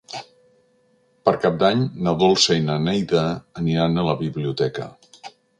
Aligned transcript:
Per 1.29 1.33
Cap 1.43 1.59
d'Any 1.65 1.83
na 2.07 2.15
Dolça 2.25 2.57
i 2.63 2.65
na 2.71 2.79
Neida 2.89 3.29
aniran 3.63 3.97
a 3.97 4.09
la 4.11 4.19
biblioteca. 4.27 4.93